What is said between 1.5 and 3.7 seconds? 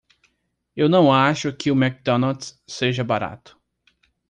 que o McDonald's seja barato.